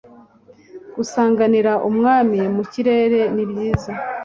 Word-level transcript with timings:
gusanganira 0.95 1.71
Umwami 1.89 2.39
mu 2.55 2.63
kirere 2.71 3.21
nibyiza 3.35 3.91